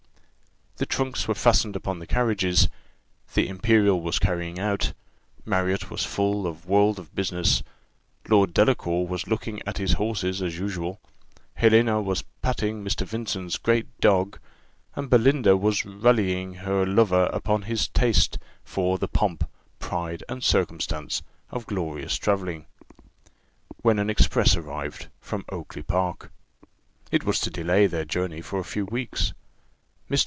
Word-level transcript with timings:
The 0.77 0.85
trunks 0.97 1.27
were 1.27 1.35
fastened 1.35 1.75
upon 1.75 1.99
the 1.99 2.07
carriages, 2.07 2.67
the 3.35 3.47
imperial 3.47 4.01
was 4.01 4.17
carrying 4.17 4.57
out, 4.57 4.93
Marriott 5.45 5.91
was 5.91 6.03
full 6.03 6.47
of 6.47 6.65
a 6.65 6.67
world 6.67 6.97
of 6.97 7.13
business, 7.13 7.61
Lord 8.27 8.51
Delacour 8.51 9.05
was 9.05 9.27
looking 9.27 9.61
at 9.67 9.77
his 9.77 9.91
horses 9.93 10.41
as 10.41 10.57
usual, 10.57 10.99
Helena 11.53 12.01
was 12.01 12.23
patting 12.41 12.83
Mr. 12.83 13.05
Vincent's 13.05 13.59
great 13.59 13.95
dog, 13.99 14.39
and 14.95 15.07
Belinda 15.07 15.55
was 15.55 15.85
rallying 15.85 16.55
her 16.55 16.83
lover 16.83 17.25
upon 17.25 17.61
his 17.63 17.87
taste 17.89 18.39
for 18.63 18.97
"the 18.97 19.07
pomp, 19.07 19.47
pride, 19.77 20.23
and 20.27 20.43
circumstance" 20.43 21.21
of 21.51 21.67
glorious 21.67 22.15
travelling 22.15 22.65
when 23.83 23.99
an 23.99 24.09
express 24.09 24.55
arrived 24.55 25.09
from 25.19 25.45
Oakly 25.49 25.83
park. 25.83 26.31
It 27.11 27.23
was 27.23 27.39
to 27.41 27.51
delay 27.51 27.85
their 27.85 28.03
journey 28.03 28.41
for 28.41 28.59
a 28.59 28.63
few 28.65 28.85
weeks. 28.85 29.29
Mr. 29.29 29.31